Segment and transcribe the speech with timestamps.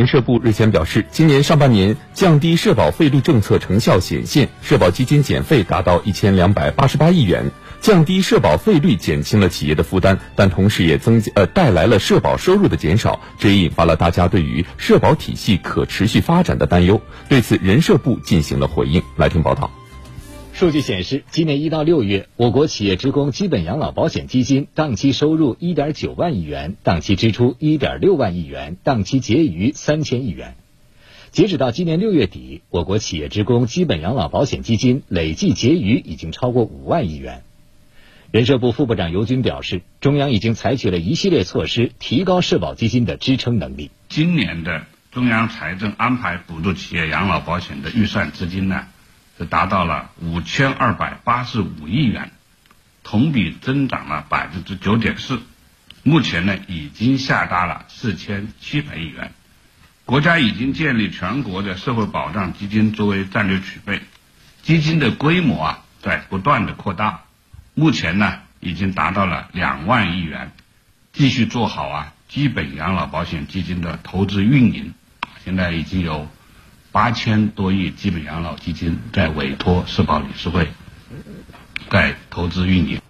[0.00, 7.50] 人社部日前表示，今年上半年降低社保费率政策成效显现，社保基金减费达到一千两百八十八亿元。
[7.82, 16.98] 降低社保费率减轻了企业的负担，但同时也增呃带来了社保收入的减少，这也引发了大家对于社保体系可持续发展的担忧。
[17.28, 19.02] 对此，人社部进行了回应。
[19.18, 19.70] 来听报道。
[20.60, 30.56] 数据显示，今年一到六月，我国企业职工基本养老保险基金当期收入一点九万亿元，当期支出一点六万亿元，当期结余三千亿元。
[31.30, 37.42] 截止到今年六月底，我国企业职工基本养老保险基金累计结余已经超过五万亿元。
[38.30, 43.90] 人社部副部长尤军表示，中央已经采取了一系列措施，提高社保基金的支撑能力。
[44.10, 48.84] 今年的中央财政安排补助企业养老保险的预算资金呢？
[49.40, 52.30] 是达到了五千二百八十五亿元，
[53.02, 55.40] 同比增长了百分之九点四。
[56.02, 59.32] 目前呢，已经下达了四千七百亿元。
[60.04, 64.02] 国家已经建立全国的社会保障基金作为战略储备，
[64.60, 67.22] 基金的规模啊在不断的扩大。
[67.72, 70.52] 目前呢，已经达到了两万亿元。
[71.14, 74.92] 继续做好啊基本养老保险基金的投资运营，
[75.42, 76.28] 现在已经有。
[76.92, 80.68] 八千多亿基本养老基金在委托社保理事会，
[81.88, 83.00] 在投资运营。